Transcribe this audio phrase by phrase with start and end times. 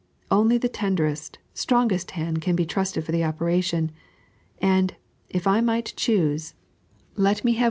[0.31, 3.91] Only the tenderest, strongest haJid can be trusted for the operation;
[4.57, 4.95] and,
[5.29, 6.55] if I might choose,
[7.15, 7.59] let me have one 3.